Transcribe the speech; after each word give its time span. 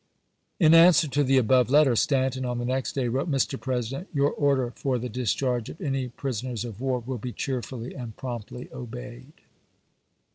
In 0.59 0.73
answer 0.73 1.07
to 1.09 1.23
the 1.23 1.37
above 1.37 1.69
letter, 1.69 1.95
Stanton, 1.95 2.43
on 2.43 2.57
the 2.57 2.65
next 2.65 2.93
day, 2.93 3.07
wrote:" 3.07 3.29
Mr. 3.31 3.61
Pres 3.61 3.91
ident: 3.91 4.07
Your 4.11 4.31
order 4.31 4.73
for 4.75 4.97
the 4.97 5.09
discharge 5.09 5.69
of 5.69 5.79
any 5.79 6.07
prison 6.07 6.49
ers 6.49 6.65
of 6.65 6.81
war 6.81 7.03
will 7.05 7.19
be 7.19 7.31
cheerfully 7.31 7.93
and 7.93 8.17
promptly 8.17 8.67
obeyed." 8.73 9.33